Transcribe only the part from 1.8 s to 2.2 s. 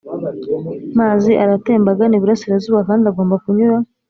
agana